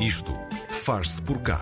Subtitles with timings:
[0.00, 0.32] Isto
[0.70, 1.60] faz-se por cá.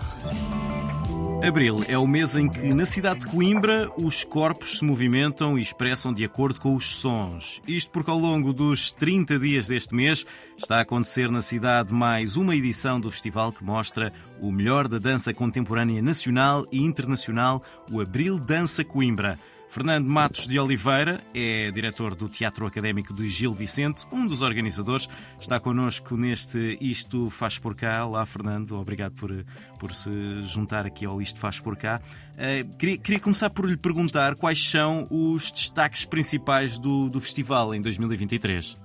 [1.45, 5.61] Abril é o mês em que, na cidade de Coimbra, os corpos se movimentam e
[5.61, 7.63] expressam de acordo com os sons.
[7.67, 10.23] Isto porque, ao longo dos 30 dias deste mês,
[10.55, 14.99] está a acontecer na cidade mais uma edição do festival que mostra o melhor da
[14.99, 19.39] dança contemporânea nacional e internacional, o Abril Dança Coimbra.
[19.69, 25.07] Fernando Matos de Oliveira é diretor do Teatro Académico de Gil Vicente, um dos organizadores.
[25.39, 28.05] Está connosco neste Isto Faz Por Cá.
[28.05, 28.71] Olá, Fernando.
[28.71, 29.45] Obrigado por,
[29.77, 30.09] por se
[30.43, 32.01] juntar aqui ao Isto Faz Por Cá.
[32.33, 37.75] Uh, queria, queria, começar por lhe perguntar quais são os destaques principais do, do festival
[37.75, 38.77] em 2023.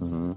[0.00, 0.36] Uhum.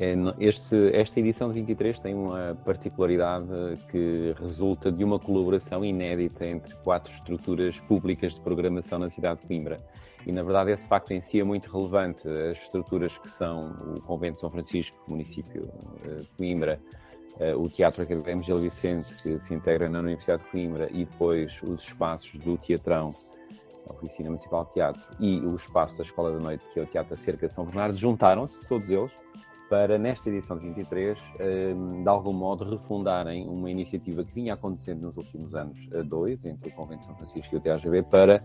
[0.00, 3.46] É, este, esta edição de 23 tem uma particularidade
[3.90, 9.46] que resulta de uma colaboração inédita entre quatro estruturas públicas de programação na cidade de
[9.46, 9.76] Coimbra.
[10.26, 12.26] E, na verdade, esse facto em si é muito relevante.
[12.26, 15.70] As estruturas que são o Convento de São Francisco, município
[16.02, 16.80] de Coimbra,
[17.38, 21.60] eh, o Teatro Académico Gil Vicente, que se integra na Universidade de Coimbra, e depois
[21.62, 23.10] os espaços do Teatrão,
[23.86, 26.86] a Oficina Municipal de Teatro, e o espaço da Escola da Noite, que é o
[26.86, 29.12] Teatro Cerca São Bernardo, juntaram-se, todos eles,
[29.70, 35.02] para, nesta edição de 23, ehm, de algum modo refundarem uma iniciativa que vinha acontecendo
[35.04, 38.42] nos últimos anos, dois, entre o Convento de São Francisco e o TAGB, para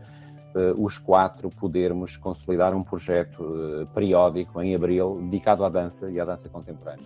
[0.55, 6.17] eh, os quatro podermos consolidar um projeto eh, periódico em abril dedicado à dança e
[6.17, 7.03] à dança contemporânea.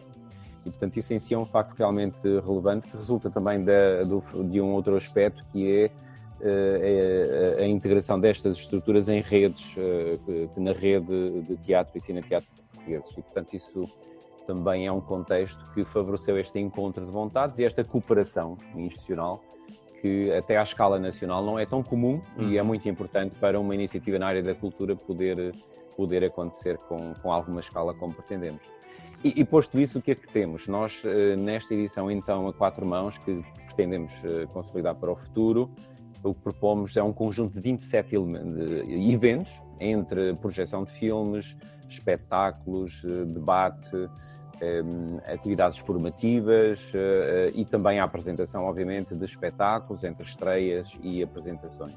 [0.65, 4.03] E, portanto, isso em si é um facto realmente relevante que resulta também de,
[4.51, 5.91] de um outro aspecto que é
[6.41, 9.75] eh, a, a, integração destas estruturas em redes,
[10.55, 12.49] na rede de teatro e cine-teatro
[12.79, 13.11] portugueses.
[13.11, 13.85] E, portanto, isso
[14.47, 19.41] também é um contexto que favoreceu este encontro de vontades e esta cooperação institucional
[20.01, 23.75] que até à escala nacional não é tão comum e é muito importante para uma
[23.75, 25.53] iniciativa na área da cultura poder,
[25.95, 28.61] poder acontecer com, com alguma escala como pretendemos.
[29.23, 30.67] E, e posto isso, o que é que temos?
[30.67, 35.69] Nós, eh, nesta edição, então, a quatro mãos, que pretendemos eh, consolidar para o futuro,
[36.23, 41.55] o que propomos é um conjunto de 27 de eventos, entre projeção de filmes,
[41.89, 44.09] espetáculos, eh, debate,
[44.61, 44.81] eh,
[45.33, 51.95] atividades formativas eh, e também a apresentação, obviamente, de espetáculos entre estreias e apresentações.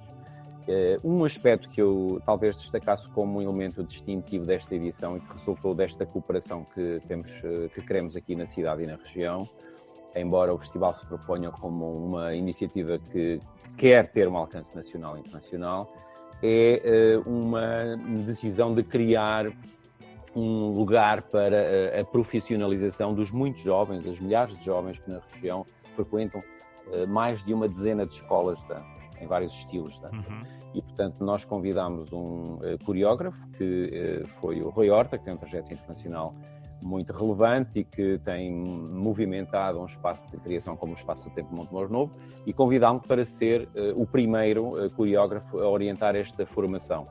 [1.02, 5.74] Um aspecto que eu talvez destacasse como um elemento distintivo desta edição e que resultou
[5.74, 7.28] desta cooperação que temos,
[7.74, 9.44] que queremos aqui na cidade e na região,
[10.16, 13.40] embora o festival se proponha como uma iniciativa que
[13.76, 15.92] quer ter um alcance nacional e internacional,
[16.42, 17.96] é uma
[18.26, 19.46] decisão de criar
[20.34, 25.64] um lugar para a, profissionalização dos muitos jovens, as milhares de jovens que na região
[25.94, 30.30] frequentam uh, mais de uma dezena de escolas de dança, em vários estilos de dança.
[30.30, 30.40] Uhum.
[30.74, 35.70] E, portanto, nós convidámos um coreógrafo, que foi o Rui Horta, que tem um projeto
[35.70, 36.34] internacional
[36.82, 41.54] muito relevante e que tem movimentado um espaço de criação como o Espaço do Tempo
[41.54, 42.12] Montemor Novo,
[42.46, 47.06] e convidámos para ser o primeiro coreógrafo a orientar esta formação.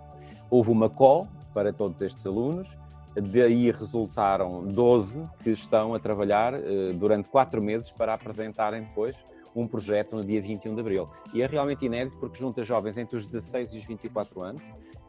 [0.50, 2.68] Houve uma call para todos estes alunos,
[3.14, 9.16] Daí resultaram 12 que estão a trabalhar uh, durante quatro meses para apresentarem depois
[9.54, 11.06] um projeto no dia 21 de abril.
[11.34, 14.62] E é realmente inédito porque junta jovens entre os 16 e os 24 anos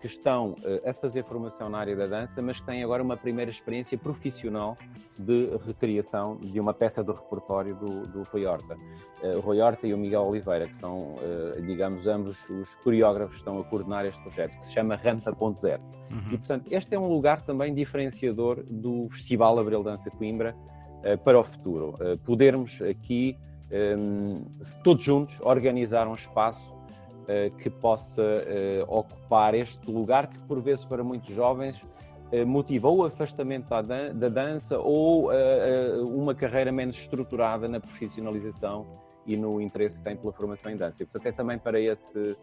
[0.02, 3.16] que estão uh, a fazer formação na área da dança, mas que têm agora uma
[3.16, 4.76] primeira experiência profissional
[5.16, 8.74] de recriação de uma peça do repertório do, do Rui Horta.
[9.22, 13.40] Uh, o Rui Horta e o Miguel Oliveira, que são, uh, digamos, ambos os coreógrafos
[13.40, 15.78] que estão a coordenar este projeto, que se chama Rampa.0.
[15.78, 16.18] Uhum.
[16.32, 20.54] E, portanto, este é um lugar também diferenciador do Festival Abril Dança Coimbra
[21.24, 21.94] para o futuro.
[22.24, 23.36] podermos aqui,
[23.98, 24.44] um,
[24.84, 26.81] todos juntos, organizar um espaço eh,
[27.58, 31.80] que possa eh, ocupar este lugar que, por vezes, para muitos jovens,
[32.30, 35.30] eh, motiva ou o afastamento da, dança ou
[36.08, 38.86] uma carreira menos estruturada na profissionalização
[39.26, 41.02] e no interesse que tem pela formação em dança.
[41.02, 42.36] E, portanto, é também para esse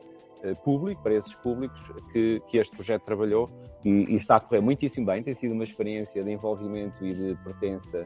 [0.63, 1.79] público, para esses públicos,
[2.13, 3.49] que, que este projeto trabalhou
[3.83, 5.21] e, e, está a correr muitíssimo bem.
[5.21, 8.05] Tem sido uma experiência de envolvimento e de pertença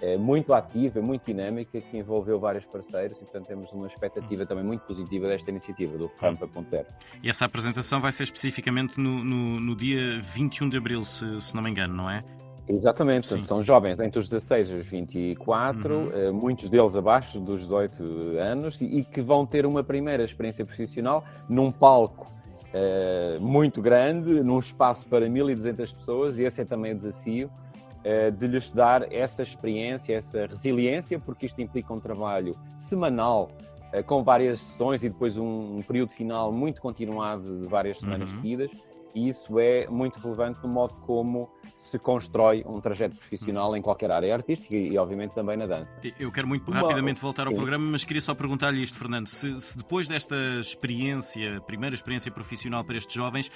[0.00, 4.64] é, muito ativa, muito dinâmica, que envolveu vários parceiros e, portanto, temos uma expectativa também
[4.64, 6.86] muito positiva desta iniciativa do Rampa.0.
[7.22, 11.54] E essa apresentação vai ser especificamente no, no, no dia 21 de abril, se, se
[11.54, 12.22] não me engano, não é?
[12.68, 13.44] Exatamente, Sim.
[13.44, 16.10] são jovens entre os 16 e os 24, uhum.
[16.12, 18.02] Eh, muitos deles abaixo dos 18
[18.38, 24.42] anos, e, e, que vão ter uma primeira experiência profissional num palco uh, muito grande,
[24.42, 27.48] num espaço para 1.200 pessoas, e esse é também o desafio
[28.30, 33.50] de lhes dar essa experiência, essa resiliência, porque isto implica um trabalho semanal
[33.92, 38.36] eh, com várias sessões e depois um, período final muito continuado de várias semanas uhum.
[38.36, 38.70] seguidas
[39.16, 44.10] e isso é muito relevante no modo como se constrói um trajeto profissional em qualquer
[44.10, 45.98] área artística e, obviamente, também na dança.
[46.20, 49.26] Eu quero muito rapidamente voltar ao programa, mas queria só perguntar-lhe isto, Fernando.
[49.26, 53.50] Se, se, depois desta experiência, primeira experiência profissional para estes jovens,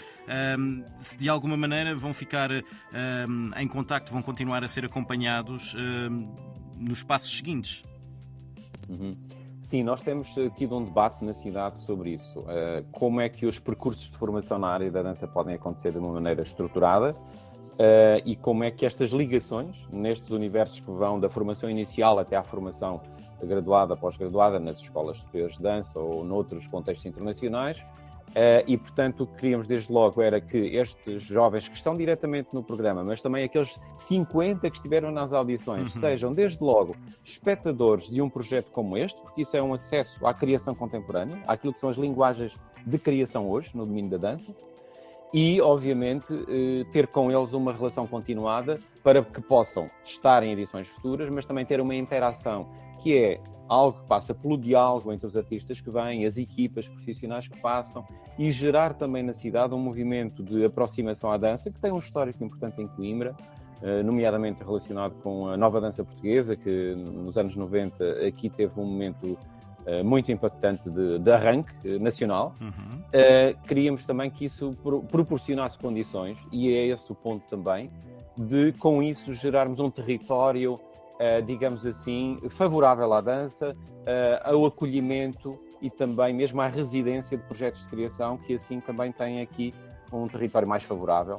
[0.59, 5.75] um, se de alguma maneira vão ficar um, em contacto, vão continuar a ser acompanhados
[5.75, 6.35] um,
[6.79, 7.83] nos passos seguintes?
[8.89, 9.40] Uhum.
[9.71, 12.41] Sim, nós temos tido um debate na cidade sobre isso.
[12.41, 15.99] Uh, como é que os percursos de formação na área da dança podem acontecer de
[15.99, 21.31] uma maneira estruturada uh, e como é que estas ligações, nestes universos que vão da
[21.31, 23.01] formação inicial até à formação
[23.41, 27.81] graduada, pós-graduada, nas escolas superiores de dança ou noutros contextos internacionais,
[28.31, 32.55] Uh, e, portanto, o que queríamos desde logo era que estes jovens que estão diretamente
[32.55, 36.01] no programa, mas também aqueles 50 que estiveram nas audições, uhum.
[36.01, 36.95] sejam desde logo
[37.25, 41.73] espectadores de um projeto como este, porque isso é um acesso à criação contemporânea, àquilo
[41.73, 42.55] que são as linguagens
[42.87, 44.55] de criação hoje, no domínio da dança,
[45.35, 50.87] e, obviamente, uh, ter com eles uma relação continuada para que possam estar em edições
[50.87, 52.69] futuras, mas também ter uma interação
[53.03, 53.41] que é
[53.71, 58.05] algo que passa pelo diálogo entre os artistas que vêm, as equipas profissionais que passam
[58.37, 62.43] e gerar também na cidade um movimento de aproximação à dança que tem um histórico
[62.43, 63.33] importante em Coimbra,
[63.81, 68.85] eh, nomeadamente relacionado com a nova dança portuguesa, que nos anos 90 aqui teve um
[68.85, 69.39] momento
[69.87, 72.53] eh, muito impactante de, de arranque eh, nacional.
[72.61, 73.55] Uhum.
[73.69, 74.73] queríamos também que isso
[75.09, 77.89] proporcionasse condições, e é esse o ponto também,
[78.37, 80.75] de com isso gerarmos um território
[81.21, 87.43] uh, digamos assim, favorável à dança, uh, ao acolhimento e também mesmo à residência de
[87.45, 89.75] projetos de criação, que assim também tem aqui
[90.13, 91.37] um território mais favorável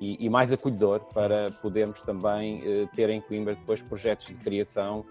[0.00, 5.04] e, e mais acolhedor para podermos também uh, ter em Coimbra depois projetos de criação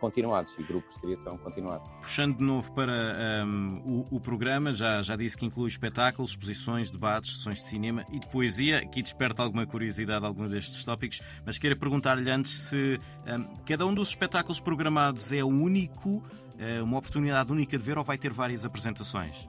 [0.00, 1.88] continuados e grupos de criação continuados.
[2.00, 6.90] Puxando de novo para um, o, o, programa, já, já disse que inclui espetáculos, exposições,
[6.90, 8.78] debates, sessões de cinema e de poesia.
[8.78, 13.94] Aqui desperta alguma curiosidade alguns destes tópicos, mas queria perguntar-lhe antes se um, cada um
[13.94, 18.64] dos espetáculos programados é único, uh, uma oportunidade única de ver ou vai ter várias
[18.64, 19.48] apresentações?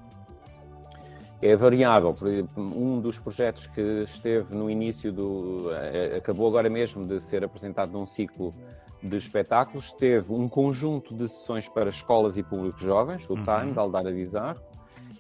[1.42, 2.16] é variável.
[2.58, 5.72] Um dos projetos que esteve no início do.
[5.72, 8.54] Eh, acabou agora mesmo de ser apresentado num ciclo
[9.01, 13.44] de espetáculos, teve um conjunto de sessões para escolas e públicos jovens, o uhum.
[13.44, 14.59] Time, de Aldar Bizarro,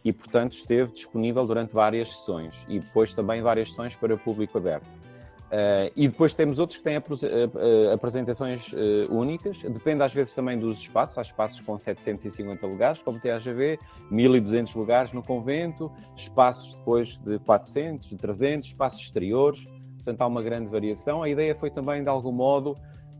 [0.03, 4.57] e portanto esteve disponível durante várias sessões e depois também várias sessões para o público
[4.57, 4.87] aberto.
[5.47, 7.17] Uh, e depois temos outros que têm ap uh,
[7.93, 13.17] apresentações uh, únicas, depende às vezes também dos espaços, há espaços com 750 lugares, como
[13.17, 13.79] tem a GV,
[14.11, 19.63] 1200 lugares no convento, espaços depois de 400, de 300, espaços exteriores,
[19.93, 21.23] portanto há uma grande variação.
[21.23, 22.75] A ideia foi também, de algum modo,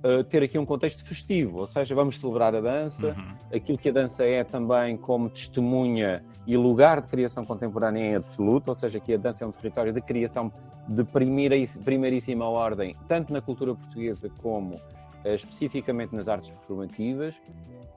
[0.08, 3.36] Uh, ter aqui um contexto festivo, ou seja, vamos celebrar a dança, uhum.
[3.54, 8.70] aquilo que a dança é também como testemunha e lugar de criação contemporânea em absoluto,
[8.70, 10.50] ou seja, que a dança é um território de criação
[10.88, 14.80] de primeira, primeiríssima ordem, tanto na cultura portuguesa como uh,
[15.26, 17.34] especificamente nas artes performativas,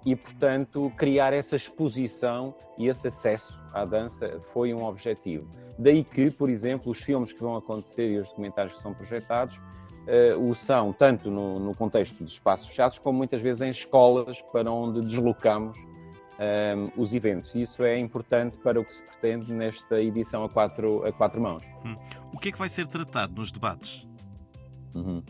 [0.04, 5.48] e, portanto, criar essa exposição e esse acesso à dança foi um objetivo.
[5.78, 9.60] Daí que, por exemplo, os filmes que vão acontecer e os documentários que são projetados
[10.38, 14.70] o são tanto no, no, contexto de espaços fechados, como muitas vezes em escolas para
[14.70, 15.82] onde deslocamos um,
[16.38, 17.54] ehm, os eventos.
[17.54, 21.40] E isso é importante para o que se pretende nesta edição a quatro, a quatro
[21.40, 21.62] mãos.
[21.84, 21.94] Hum.
[22.32, 24.08] O que é que vai ser tratado nos debates?
[24.94, 25.22] Uhum.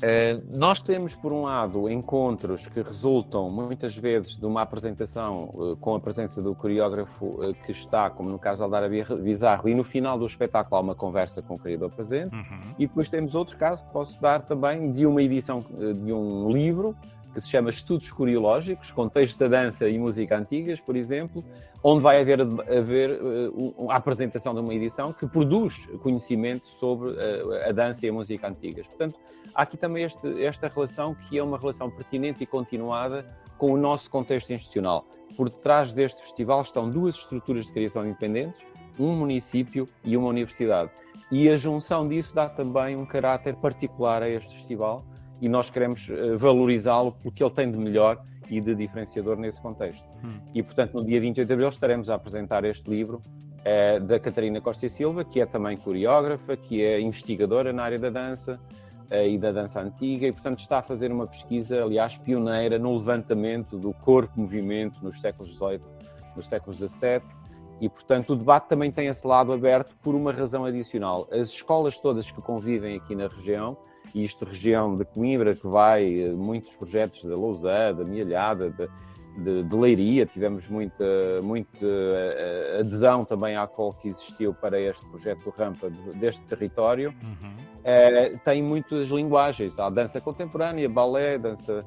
[0.00, 5.76] Uh, nós temos, por um lado, encontros que resultam muitas vezes de uma apresentação uh,
[5.76, 9.74] com a presença do coreógrafo uh, que está, como no caso de Aldara Bizarro, e
[9.74, 12.34] no final do espetáculo há uma conversa com o criador presente.
[12.34, 12.74] Uhum.
[12.78, 15.62] E depois temos outros casos que posso dar também de uma edição
[16.04, 16.96] de um livro
[17.32, 21.44] que se chama Estudos Curiológicos, Contexto da Dança e Música Antigas, por exemplo,
[21.82, 27.68] onde vai haver, haver uh, a apresentação de uma edição que produz conhecimento sobre uh,
[27.68, 28.86] a dança e a música antigas.
[28.86, 29.18] Portanto,
[29.54, 33.24] há aqui também este, esta relação que é uma relação pertinente e continuada
[33.56, 35.04] com o nosso contexto institucional.
[35.36, 38.64] Por trás deste festival estão duas estruturas de criação independentes,
[38.98, 40.90] um município e uma universidade.
[41.30, 45.04] E a junção disso dá também um caráter particular a este festival,
[45.40, 50.04] e nós queremos eh, valorizá-lo porque ele tem de melhor e de diferenciador nesse contexto.
[50.24, 50.40] Hum.
[50.54, 53.20] E, portanto, no dia 28 de abril estaremos a apresentar este livro
[53.64, 57.98] é, da Catarina Costa e Silva, que é também coreógrafa, que é investigadora na área
[57.98, 58.58] da dança
[59.10, 62.96] é, e da dança antiga, e, portanto, está a fazer uma pesquisa, aliás, pioneira no
[62.98, 65.80] levantamento do corpo-movimento nos séculos XVIII,
[66.36, 67.22] nos séculos XVII,
[67.80, 71.26] e, portanto, o debate também tem esse lado aberto por uma razão adicional.
[71.30, 73.76] As escolas todas que convivem aqui na região
[74.14, 78.88] isto região de Coimbra, que vai eh, muitos projetos da Lousã, da Mialhada, de,
[79.42, 81.04] de, de Leiria, tivemos muita,
[81.42, 81.86] muita
[82.78, 87.14] adesão também à qual que existiu para este projeto Rampa deste território.
[87.22, 87.54] Uhum.
[87.84, 91.80] É, tem muitas linguagens, há dança contemporânea, balé, dança,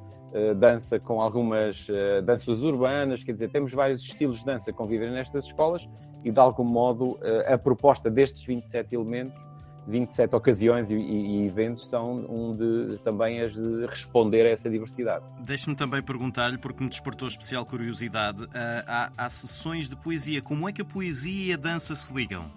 [0.57, 1.85] dança com algumas
[2.23, 5.87] danças urbanas, quer dizer, temos vários estilos de dança que convivem nestas escolas
[6.23, 9.52] e, de algum modo, a proposta destes 27 elementos
[9.87, 15.25] 27 ocasiões e, e, eventos são um de, também as de responder a essa diversidade.
[15.41, 18.49] Deixe-me também perguntar-lhe, porque me despertou especial curiosidade, uh,
[18.87, 20.41] há, há, sessões de poesia.
[20.41, 22.49] Como é que a poesia e a dança se ligam?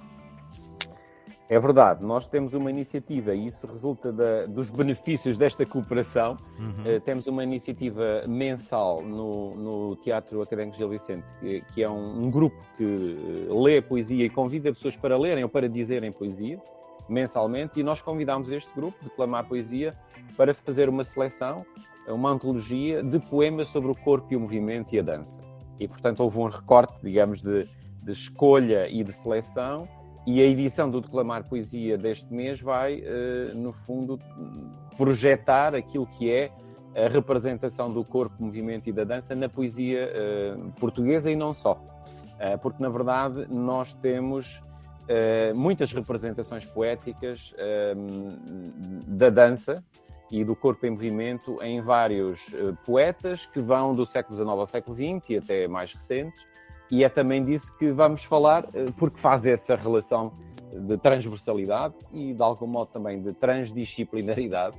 [1.49, 6.37] É verdade, nós temos uma iniciativa e isso resulta da, dos benefícios desta cooperação.
[6.59, 6.97] Uhum.
[6.97, 12.27] Uh, temos uma iniciativa mensal no, no Teatro Académico Gil Vicente, que, que é um,
[12.27, 16.61] um, grupo que uh, lê poesia e convida pessoas para lerem ou para dizerem poesia
[17.09, 19.93] mensalmente, e nós convidámos este grupo de Clamar Poesia
[20.37, 21.65] para fazer uma seleção,
[22.09, 25.41] uma antologia de poemas sobre o corpo e o movimento e a dança.
[25.79, 27.65] E, portanto, houve um recorte, digamos, de,
[28.03, 29.89] de escolha e de seleção,
[30.27, 34.19] e a edição do Declamar Poesia deste mês vai, eh, no fundo,
[34.97, 36.51] projetar aquilo que é
[36.97, 41.81] a representação do corpo, movimento e da dança na poesia eh, portuguesa e não só.
[42.41, 44.61] Eh, porque, na verdade, nós temos
[45.09, 49.83] uh, muitas representações poéticas uh, da dança
[50.31, 54.67] e do corpo em movimento em vários uh, poetas que vão do século XIX ao
[54.67, 56.45] século XX e até mais recentes.
[56.91, 58.65] E é também disso que vamos falar,
[58.97, 60.33] porque faz essa relação
[60.87, 64.79] de transversalidade e, de algum modo, também de transdisciplinaridade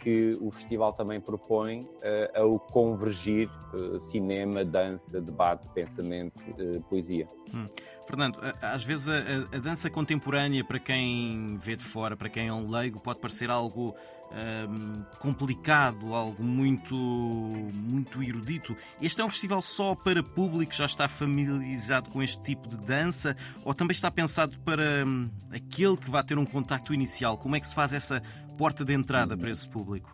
[0.00, 6.40] que o festival também propõe uh, ao convergir uh, cinema, dança, debate, pensamento,
[6.88, 7.28] poesia.
[7.54, 7.66] Hum.
[8.06, 12.52] Fernando, às vezes a, a, dança contemporânea, para quem vê de fora, para quem é
[12.52, 13.94] um leigo, pode parecer algo
[14.32, 18.76] um, complicado, algo muito, muito erudito.
[19.00, 22.76] Este é um festival só para público que já está familiarizado com este tipo de
[22.76, 27.36] dança ou também está pensado para um, aquele que vai ter um contacto inicial?
[27.36, 28.22] Como é que se faz essa
[28.62, 30.12] porta de entrada para esse público?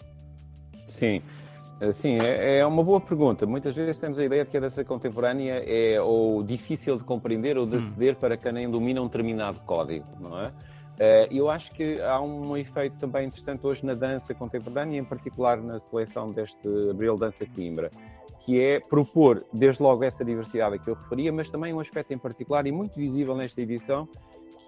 [0.86, 1.20] Sim.
[1.92, 3.44] Sim, é, é uma boa pergunta.
[3.44, 7.58] Muitas vezes temos a ideia de que a dança contemporânea é ou difícil de compreender
[7.58, 7.78] ou de hum.
[7.78, 10.50] aceder para quem nem domina um determinado código, não é?
[10.98, 15.58] Eh, eu acho que há um efeito também interessante hoje na dança contemporânea, em particular
[15.58, 17.90] na seleção deste Abril Dança Coimbra,
[18.46, 22.14] que é propor, desde logo, essa diversidade a que eu referia, mas também um aspecto
[22.14, 24.08] em particular e muito visível nesta edição,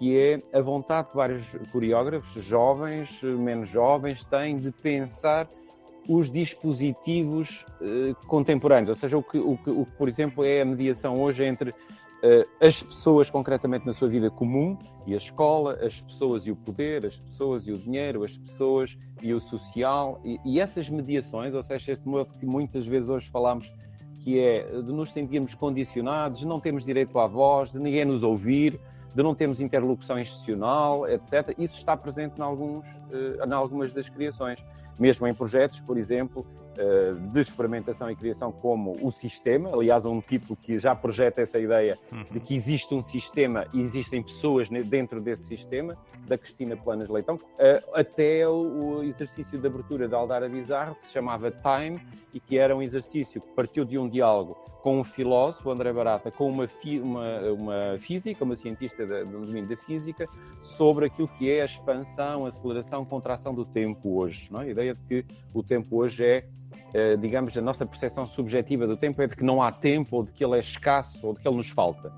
[0.01, 5.47] que é a vontade que vários coreógrafos, jovens, menos jovens, têm de pensar
[6.09, 10.61] os dispositivos uh, contemporâneos, ou seja, o que, o, que, o que, por exemplo, é
[10.61, 11.75] a mediação hoje entre uh,
[12.59, 17.05] as pessoas concretamente na sua vida comum e a escola, as pessoas e o poder,
[17.05, 21.61] as pessoas e o dinheiro, as pessoas e o social, e, e essas mediações, ou
[21.61, 23.71] seja, este modo que muitas vezes hoje falamos
[24.23, 28.79] que é de nos sentirmos condicionados, não temos direito à voz, de ninguém nos ouvir,
[29.13, 31.55] de não termos interlocução institucional, etc.
[31.57, 34.63] Isso está presente em, alguns, uh, em algumas das criações,
[34.99, 36.45] mesmo em projetos, por exemplo,
[36.77, 41.59] uh, de experimentação e criação como o sistema, aliás, um tipo que já projeta essa
[41.59, 41.97] ideia
[42.31, 47.35] de que existe um sistema e existem pessoas dentro desse sistema, da Cristina Planas Leitão,
[47.35, 51.99] uh, até o, exercício de abertura da Aldara Bizarro, que se chamava Time,
[52.33, 56.31] e que era um exercício que partiu de um diálogo com um filósofo, André Barata,
[56.31, 56.67] com uma,
[57.03, 62.45] uma, uma física, uma cientista do domínio da física, sobre aquilo que é a expansão,
[62.45, 64.49] aceleração, contração do tempo hoje.
[64.51, 64.65] Não é?
[64.65, 66.45] A ideia de que o tempo hoje é,
[66.93, 70.25] eh, digamos, a nossa percepção subjetiva do tempo é de que não há tempo, ou
[70.25, 72.11] de que ele é escasso, ou de que ele nos falta.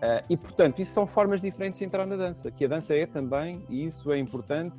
[0.00, 3.04] Eh, e, portanto, isso são formas diferentes de entrar na dança, que a dança é
[3.04, 4.74] também, e isso é importante,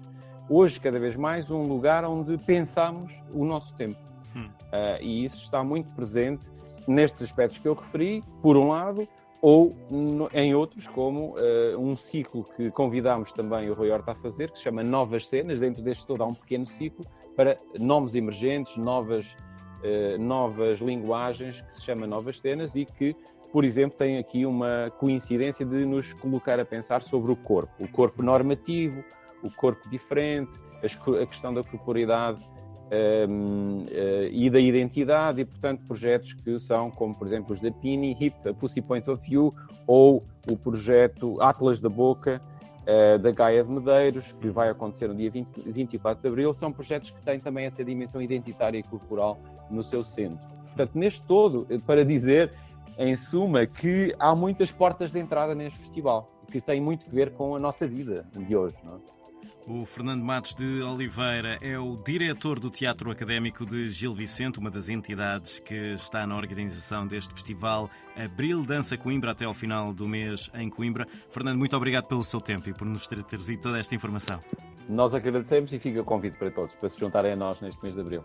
[0.50, 4.00] hoje, cada vez mais, um lugar onde pensamos o nosso tempo.
[4.36, 4.46] Hum.
[4.46, 6.46] Uh, e isso está muito presente
[6.88, 9.08] nestes aspectos que eu referi, por um lado,
[9.42, 9.74] ou
[10.34, 14.58] em outros, como uh, um ciclo que convidámos também o Rui Horta a fazer, que
[14.58, 15.62] se chama Novas Cenas.
[15.62, 17.06] Dentro deste todo há um pequeno ciclo
[17.36, 19.28] para nomes emergentes, novas,
[19.84, 23.16] uh, novas linguagens, que se chama Novas Cenas e que,
[23.52, 27.72] por exemplo, tem aqui uma coincidência de nos colocar a pensar sobre o corpo.
[27.82, 29.02] O corpo normativo,
[29.42, 30.52] o corpo diferente,
[30.84, 32.42] a questão da corporidade
[34.32, 38.36] e da identidade, e portanto projetos que são como, por exemplo, os da Pini, HIP,
[38.48, 39.54] a Pussy Point of View,
[39.86, 42.42] ou o projeto Atlas da Boca,
[42.90, 46.72] uh, da Gaia de Medeiros, que vai acontecer no dia 20, 24 de Abril, são
[46.72, 50.40] projetos que têm também essa dimensão identitária e corporal no seu centro.
[50.66, 52.52] Portanto, neste todo, para dizer,
[52.98, 57.32] em suma, que há muitas portas de entrada neste festival, que tem muito a ver
[57.32, 58.76] com a nossa vida de hoje.
[58.84, 59.19] Não é?
[59.70, 64.72] O Fernando Matos de Oliveira é o diretor do Teatro Académico de Gil Vicente, uma
[64.72, 70.08] das entidades que está na organização deste festival Abril Dança Coimbra até ao final do
[70.08, 71.06] mês em Coimbra.
[71.30, 74.40] Fernando, muito obrigado pelo seu tempo e por nos ter trazido toda esta informação.
[74.90, 77.94] Nós agradecemos e fica o convite para todos para se juntarem a nós neste mês
[77.94, 78.24] de abril.